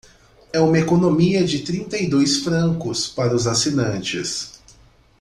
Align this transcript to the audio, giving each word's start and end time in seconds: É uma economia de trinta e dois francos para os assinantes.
É 0.51 0.59
uma 0.59 0.79
economia 0.79 1.45
de 1.45 1.59
trinta 1.59 1.95
e 1.95 2.09
dois 2.09 2.37
francos 2.37 3.07
para 3.07 3.35
os 3.35 3.45
assinantes. 3.45 4.59